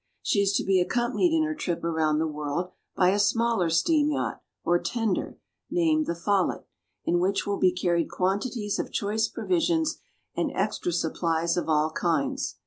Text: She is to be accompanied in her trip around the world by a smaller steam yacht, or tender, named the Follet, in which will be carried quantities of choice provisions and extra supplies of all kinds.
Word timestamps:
She 0.23 0.39
is 0.39 0.53
to 0.53 0.63
be 0.63 0.79
accompanied 0.81 1.31
in 1.31 1.43
her 1.43 1.53
trip 1.53 1.83
around 1.83 2.17
the 2.17 2.25
world 2.25 2.71
by 2.95 3.09
a 3.09 3.19
smaller 3.19 3.69
steam 3.69 4.09
yacht, 4.09 4.41
or 4.63 4.79
tender, 4.79 5.37
named 5.69 6.07
the 6.07 6.15
Follet, 6.15 6.65
in 7.05 7.19
which 7.19 7.45
will 7.45 7.59
be 7.59 7.71
carried 7.71 8.09
quantities 8.09 8.79
of 8.79 8.91
choice 8.91 9.27
provisions 9.27 9.99
and 10.35 10.51
extra 10.55 10.91
supplies 10.91 11.55
of 11.55 11.69
all 11.69 11.91
kinds. 11.91 12.55